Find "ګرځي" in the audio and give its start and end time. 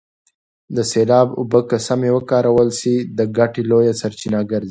4.49-4.59